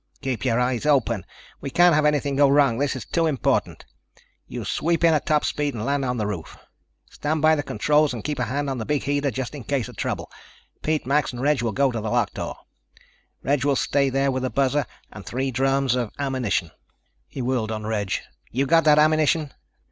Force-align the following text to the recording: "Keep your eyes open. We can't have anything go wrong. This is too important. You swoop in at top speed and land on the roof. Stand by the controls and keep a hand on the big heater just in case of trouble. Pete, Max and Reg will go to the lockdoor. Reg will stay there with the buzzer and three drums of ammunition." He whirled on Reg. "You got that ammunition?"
"Keep 0.23 0.45
your 0.45 0.59
eyes 0.59 0.87
open. 0.87 1.27
We 1.59 1.69
can't 1.69 1.93
have 1.93 2.05
anything 2.07 2.35
go 2.35 2.49
wrong. 2.49 2.79
This 2.79 2.95
is 2.95 3.05
too 3.05 3.27
important. 3.27 3.85
You 4.47 4.65
swoop 4.65 5.03
in 5.03 5.13
at 5.13 5.27
top 5.27 5.45
speed 5.45 5.75
and 5.75 5.85
land 5.85 6.03
on 6.03 6.17
the 6.17 6.25
roof. 6.25 6.57
Stand 7.11 7.43
by 7.43 7.53
the 7.53 7.61
controls 7.61 8.11
and 8.11 8.23
keep 8.23 8.39
a 8.39 8.45
hand 8.45 8.67
on 8.67 8.79
the 8.79 8.85
big 8.87 9.03
heater 9.03 9.29
just 9.29 9.53
in 9.53 9.63
case 9.63 9.87
of 9.87 9.95
trouble. 9.97 10.31
Pete, 10.81 11.05
Max 11.05 11.33
and 11.33 11.41
Reg 11.43 11.61
will 11.61 11.71
go 11.71 11.91
to 11.91 12.01
the 12.01 12.09
lockdoor. 12.09 12.55
Reg 13.43 13.63
will 13.63 13.75
stay 13.75 14.09
there 14.09 14.31
with 14.31 14.41
the 14.41 14.49
buzzer 14.49 14.87
and 15.11 15.23
three 15.23 15.51
drums 15.51 15.93
of 15.93 16.09
ammunition." 16.17 16.71
He 17.27 17.43
whirled 17.43 17.71
on 17.71 17.85
Reg. 17.85 18.11
"You 18.49 18.65
got 18.65 18.85
that 18.85 18.97
ammunition?" 18.97 19.53